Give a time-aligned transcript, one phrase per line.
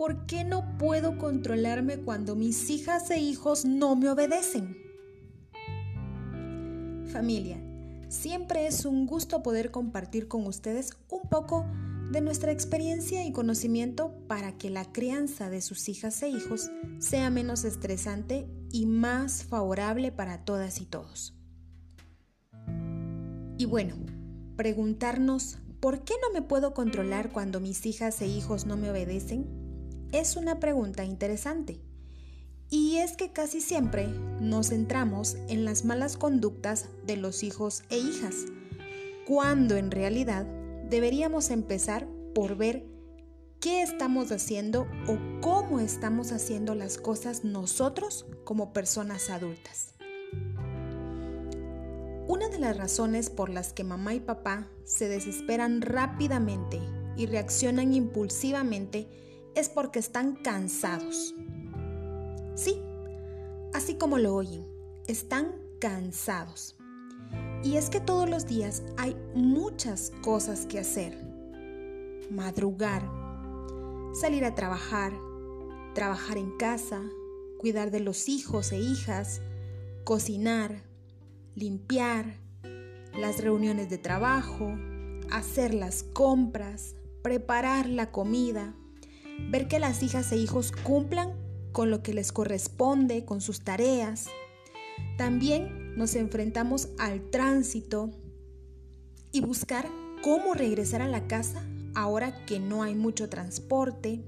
[0.00, 4.78] ¿por qué no puedo controlarme cuando mis hijas e hijos no me obedecen?
[7.12, 7.62] Familia,
[8.08, 11.66] siempre es un gusto poder compartir con ustedes un poco
[12.10, 17.28] de nuestra experiencia y conocimiento para que la crianza de sus hijas e hijos sea
[17.28, 21.34] menos estresante y más favorable para todas y todos.
[23.58, 23.96] Y bueno,
[24.56, 29.68] preguntarnos, ¿por qué no me puedo controlar cuando mis hijas e hijos no me obedecen?
[30.12, 31.80] Es una pregunta interesante.
[32.68, 34.08] Y es que casi siempre
[34.40, 38.34] nos centramos en las malas conductas de los hijos e hijas,
[39.24, 40.46] cuando en realidad
[40.88, 42.86] deberíamos empezar por ver
[43.60, 49.94] qué estamos haciendo o cómo estamos haciendo las cosas nosotros como personas adultas.
[52.26, 56.80] Una de las razones por las que mamá y papá se desesperan rápidamente
[57.16, 61.34] y reaccionan impulsivamente es porque están cansados.
[62.54, 62.82] Sí,
[63.72, 64.66] así como lo oyen,
[65.06, 66.76] están cansados.
[67.62, 71.16] Y es que todos los días hay muchas cosas que hacer.
[72.30, 73.02] Madrugar,
[74.12, 75.12] salir a trabajar,
[75.94, 77.02] trabajar en casa,
[77.58, 79.42] cuidar de los hijos e hijas,
[80.04, 80.82] cocinar,
[81.54, 82.38] limpiar,
[83.18, 84.72] las reuniones de trabajo,
[85.30, 88.74] hacer las compras, preparar la comida,
[89.48, 91.32] ver que las hijas e hijos cumplan
[91.72, 94.26] con lo que les corresponde, con sus tareas.
[95.16, 98.10] También nos enfrentamos al tránsito
[99.32, 99.88] y buscar
[100.22, 104.24] cómo regresar a la casa ahora que no hay mucho transporte,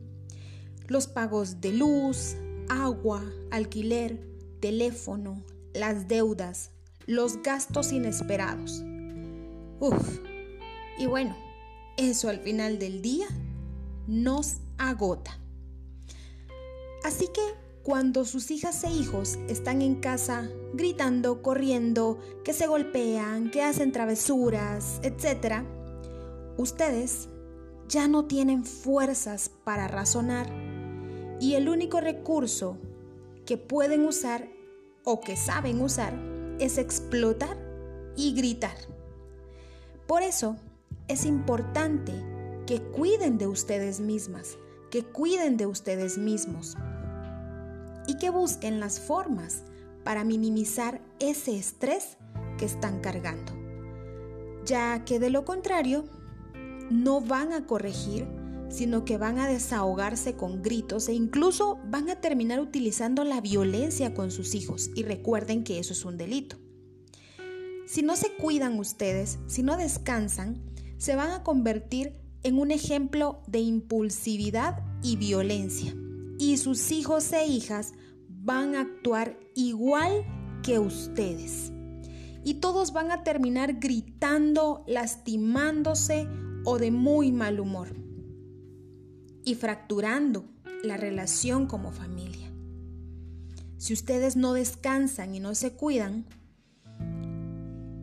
[0.88, 2.36] los pagos de luz,
[2.68, 4.20] agua, alquiler,
[4.60, 5.42] teléfono,
[5.74, 6.70] las deudas,
[7.06, 8.82] los gastos inesperados.
[9.80, 10.20] Uf,
[10.98, 11.36] y bueno,
[11.96, 13.26] eso al final del día
[14.06, 15.38] nos agota.
[17.04, 17.42] Así que
[17.82, 23.90] cuando sus hijas e hijos están en casa gritando, corriendo, que se golpean, que hacen
[23.90, 25.64] travesuras, etc.,
[26.56, 27.28] ustedes
[27.88, 30.48] ya no tienen fuerzas para razonar
[31.40, 32.78] y el único recurso
[33.44, 34.48] que pueden usar
[35.04, 36.14] o que saben usar
[36.60, 37.58] es explotar
[38.16, 38.76] y gritar.
[40.06, 40.56] Por eso
[41.08, 42.12] es importante
[42.66, 44.56] que cuiden de ustedes mismas,
[44.92, 46.76] que cuiden de ustedes mismos
[48.06, 49.62] y que busquen las formas
[50.04, 52.18] para minimizar ese estrés
[52.58, 53.52] que están cargando,
[54.66, 56.04] ya que de lo contrario
[56.90, 58.28] no van a corregir,
[58.68, 64.12] sino que van a desahogarse con gritos e incluso van a terminar utilizando la violencia
[64.12, 66.58] con sus hijos y recuerden que eso es un delito.
[67.86, 70.62] Si no se cuidan ustedes, si no descansan,
[70.98, 75.94] se van a convertir en un ejemplo de impulsividad y violencia.
[76.38, 77.92] Y sus hijos e hijas
[78.28, 80.24] van a actuar igual
[80.62, 81.72] que ustedes.
[82.44, 86.28] Y todos van a terminar gritando, lastimándose
[86.64, 87.94] o de muy mal humor.
[89.44, 90.44] Y fracturando
[90.82, 92.52] la relación como familia.
[93.76, 96.26] Si ustedes no descansan y no se cuidan,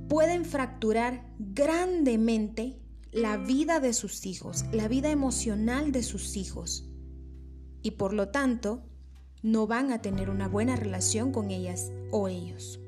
[0.10, 2.80] pueden fracturar grandemente
[3.12, 6.86] la vida de sus hijos, la vida emocional de sus hijos.
[7.82, 8.84] Y por lo tanto,
[9.42, 12.80] no van a tener una buena relación con ellas o ellos.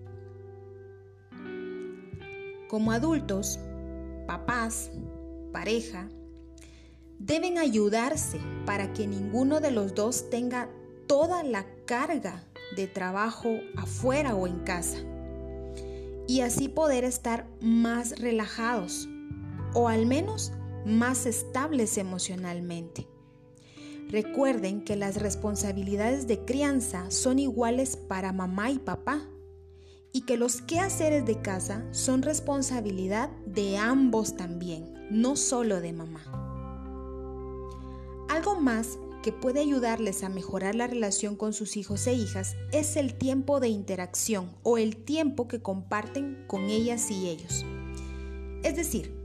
[2.69, 3.59] Como adultos,
[4.27, 4.91] papás,
[5.51, 6.09] pareja,
[7.19, 10.69] deben ayudarse para que ninguno de los dos tenga
[11.07, 12.43] toda la carga
[12.75, 14.99] de trabajo afuera o en casa
[16.27, 19.09] y así poder estar más relajados
[19.73, 20.51] o al menos
[20.85, 23.07] más estables emocionalmente.
[24.09, 29.21] Recuerden que las responsabilidades de crianza son iguales para mamá y papá
[30.11, 36.25] y que los quehaceres de casa son responsabilidad de ambos también, no solo de mamá.
[38.29, 42.97] Algo más que puede ayudarles a mejorar la relación con sus hijos e hijas es
[42.97, 47.65] el tiempo de interacción o el tiempo que comparten con ellas y ellos.
[48.63, 49.20] Es decir,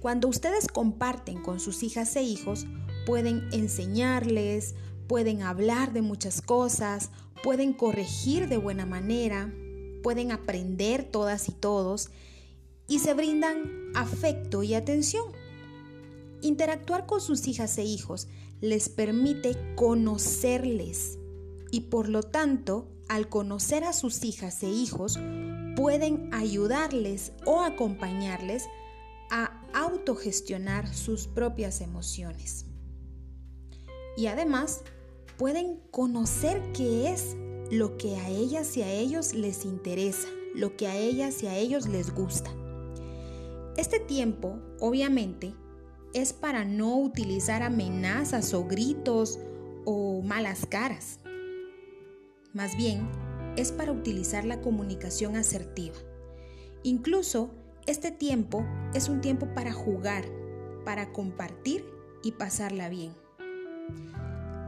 [0.00, 2.66] cuando ustedes comparten con sus hijas e hijos,
[3.06, 4.74] pueden enseñarles,
[5.06, 7.10] pueden hablar de muchas cosas,
[7.42, 9.52] pueden corregir de buena manera,
[10.02, 12.10] pueden aprender todas y todos
[12.88, 15.24] y se brindan afecto y atención.
[16.42, 18.28] Interactuar con sus hijas e hijos
[18.60, 21.18] les permite conocerles
[21.70, 25.18] y por lo tanto, al conocer a sus hijas e hijos,
[25.76, 28.64] pueden ayudarles o acompañarles
[29.30, 32.66] a autogestionar sus propias emociones.
[34.16, 34.82] y además
[35.38, 37.36] pueden conocer qué es
[37.70, 41.56] lo que a ellas y a ellos les interesa, lo que a ellas y a
[41.56, 42.50] ellos les gusta.
[43.76, 45.54] Este tiempo, obviamente,
[46.12, 49.38] es para no utilizar amenazas o gritos
[49.86, 51.20] o malas caras.
[52.52, 53.08] Más bien,
[53.56, 55.96] es para utilizar la comunicación asertiva.
[56.82, 57.54] Incluso,
[57.86, 60.24] este tiempo es un tiempo para jugar,
[60.84, 61.84] para compartir
[62.22, 63.12] y pasarla bien.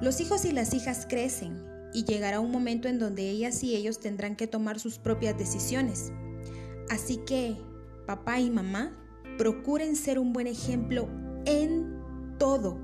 [0.00, 1.64] Los hijos y las hijas crecen
[1.94, 6.12] y llegará un momento en donde ellas y ellos tendrán que tomar sus propias decisiones.
[6.90, 7.56] Así que,
[8.06, 8.98] papá y mamá,
[9.38, 11.08] procuren ser un buen ejemplo
[11.44, 12.00] en
[12.38, 12.78] todo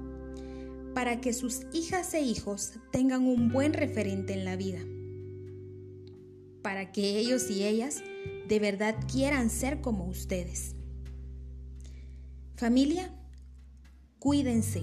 [0.95, 4.81] para que sus hijas e hijos tengan un buen referente en la vida.
[6.63, 8.03] Para que ellos y ellas
[8.49, 10.75] de verdad quieran ser como ustedes.
[12.57, 13.15] Familia,
[14.19, 14.83] cuídense,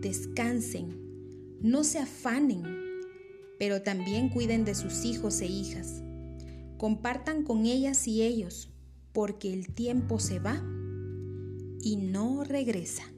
[0.00, 2.62] descansen, no se afanen,
[3.58, 6.02] pero también cuiden de sus hijos e hijas.
[6.76, 8.70] Compartan con ellas y ellos,
[9.12, 10.62] porque el tiempo se va
[11.80, 13.13] y no regresa.